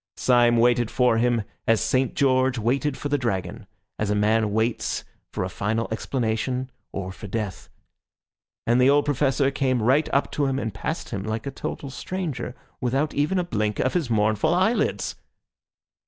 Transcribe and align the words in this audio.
Syme 0.17 0.57
waited 0.57 0.89
for 0.89 1.19
him 1.19 1.43
as 1.67 1.79
St. 1.79 2.15
George 2.15 2.57
waited 2.57 2.97
for 2.97 3.07
the 3.09 3.19
dragon, 3.19 3.67
as 3.99 4.09
a 4.09 4.15
man 4.15 4.51
waits 4.51 5.03
for 5.31 5.43
a 5.43 5.47
final 5.47 5.87
explanation 5.91 6.71
or 6.91 7.11
for 7.11 7.27
death. 7.27 7.69
And 8.65 8.81
the 8.81 8.89
old 8.89 9.05
Professor 9.05 9.51
came 9.51 9.83
right 9.83 10.09
up 10.11 10.31
to 10.31 10.47
him 10.47 10.57
and 10.57 10.73
passed 10.73 11.09
him 11.09 11.21
like 11.21 11.45
a 11.45 11.51
total 11.51 11.91
stranger, 11.91 12.55
without 12.79 13.13
even 13.13 13.37
a 13.37 13.43
blink 13.43 13.77
of 13.77 13.93
his 13.93 14.09
mournful 14.09 14.55
eyelids. 14.55 15.17